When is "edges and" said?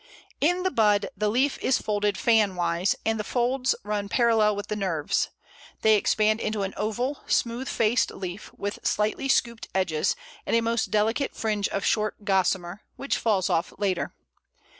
9.75-10.55